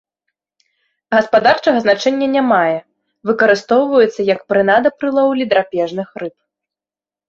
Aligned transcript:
Гаспадарчага 1.15 1.83
значэння 1.85 2.27
не 2.37 2.43
мае, 2.53 2.79
выкарыстоўваецца 3.33 4.29
як 4.33 4.39
прынада 4.53 4.97
пры 5.01 5.09
лоўлі 5.23 5.43
драпежных 5.57 6.09
рыб. 6.23 6.37